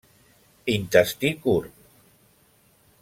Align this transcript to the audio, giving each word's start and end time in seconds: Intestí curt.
Intestí 0.75 1.31
curt. 1.43 1.71